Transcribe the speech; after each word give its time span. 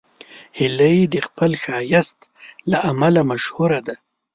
هیلۍ 0.57 0.97
د 1.13 1.15
خپل 1.27 1.51
ښایست 1.63 2.19
له 2.69 2.77
امله 2.91 3.21
مشهوره 3.31 3.79
ده 3.87 3.95